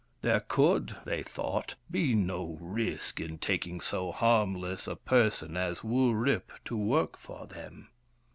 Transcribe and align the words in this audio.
There 0.23 0.39
could, 0.39 0.95
they 1.05 1.21
thought, 1.21 1.75
be 1.91 2.15
no 2.15 2.57
risk 2.59 3.19
in 3.19 3.37
taking 3.37 3.79
so 3.79 4.11
harmless 4.11 4.87
a 4.87 4.95
person 4.95 5.55
as 5.55 5.83
Wurip 5.83 6.49
to 6.65 6.75
work 6.75 7.17
for 7.19 7.45
them. 7.45 7.89